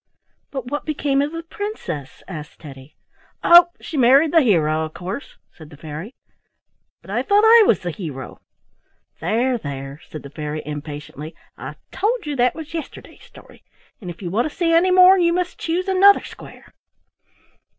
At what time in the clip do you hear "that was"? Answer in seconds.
12.37-12.73